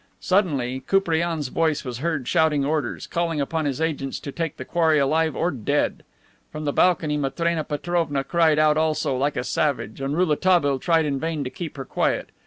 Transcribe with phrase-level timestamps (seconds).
[0.19, 4.97] Suddenly Koupriane's voice was heard shouting orders, calling upon his agents to take the quarry
[4.97, 6.01] alive or dead.
[6.51, 11.19] From the balcony Matrena Petrovna cried out also, like a savage, and Rouletabille tried in
[11.19, 12.31] vain to keep her quiet.